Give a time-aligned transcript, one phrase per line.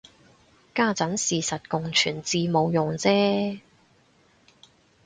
[0.73, 3.59] 家陣事實共存至冇用啫